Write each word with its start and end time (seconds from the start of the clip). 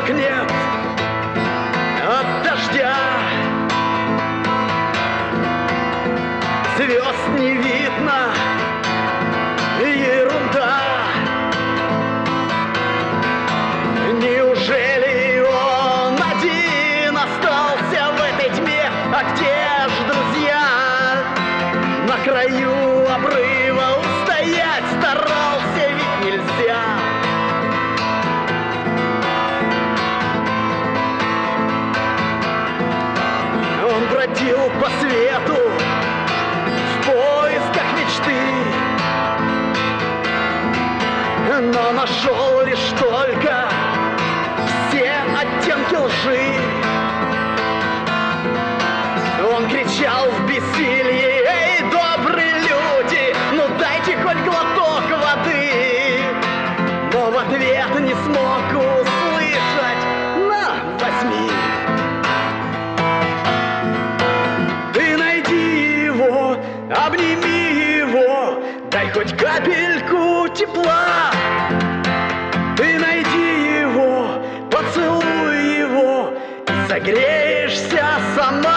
Мокнет 0.00 0.50
от 2.08 2.42
дождя. 2.42 2.96
Звезд 6.76 7.28
не 7.38 7.52
видно, 7.52 8.32
бродил 34.20 34.70
по 34.78 34.86
свету 35.00 35.56
в 35.56 37.06
поисках 37.06 37.84
мечты. 37.96 38.36
Но 41.62 41.92
нашел 41.92 42.62
лишь 42.66 42.92
только 42.98 43.66
все 44.88 45.10
оттенки 45.40 45.94
лжи. 45.94 46.52
Он 49.54 49.68
кричал 49.68 50.30
в 50.30 50.46
бессилии 50.46 51.42
Эй, 51.48 51.80
добрые 51.90 52.54
люди, 52.58 53.34
ну 53.52 53.62
дайте 53.78 54.18
хоть 54.18 54.38
глоток 54.44 55.02
воды! 55.10 56.22
Но 57.14 57.30
в 57.30 57.38
ответ 57.38 58.00
не 58.00 58.14
смог 58.24 58.64
услышать 58.68 60.04
На, 60.36 60.74
возьми 60.98 61.69
обними 67.20 67.98
его, 67.98 68.62
дай 68.90 69.10
хоть 69.10 69.36
капельку 69.36 70.48
тепла. 70.54 71.30
Ты 72.76 72.98
найди 72.98 73.80
его, 73.80 74.42
поцелуй 74.70 75.78
его, 75.78 76.32
и 76.66 76.88
согреешься 76.88 78.04
сама. 78.34 78.69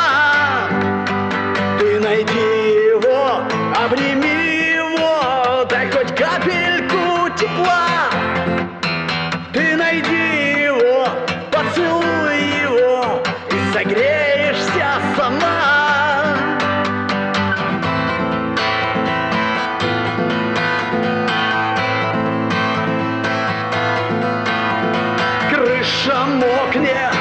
Мокнет 26.45 27.13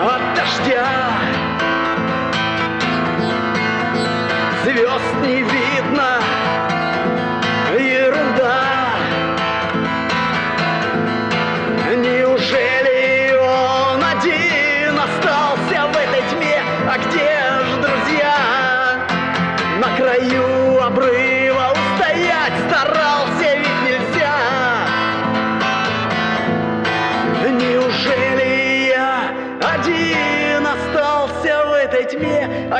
от 0.00 0.22
дождя. 0.34 0.86
Звезд 4.64 5.14
не 5.22 5.42
видно, 5.42 5.81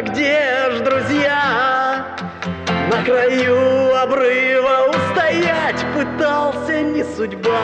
где 0.05 0.71
ж 0.71 0.81
друзья? 0.81 2.17
На 2.91 3.03
краю 3.05 3.95
обрыва 3.97 4.91
устоять 4.91 5.85
пытался 5.95 6.83
не 6.83 7.05
судьба 7.05 7.61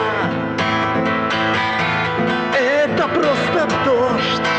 Это 2.53 3.07
просто 3.07 3.67
дождь 3.85 4.58